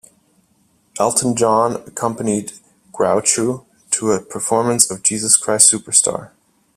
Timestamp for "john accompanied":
1.35-2.53